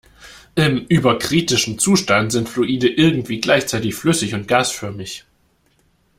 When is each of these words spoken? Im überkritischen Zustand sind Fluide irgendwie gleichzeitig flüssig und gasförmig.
Im 0.55 0.87
überkritischen 0.87 1.77
Zustand 1.77 2.31
sind 2.31 2.49
Fluide 2.49 2.89
irgendwie 2.89 3.39
gleichzeitig 3.39 3.93
flüssig 3.93 4.33
und 4.33 4.47
gasförmig. 4.47 5.25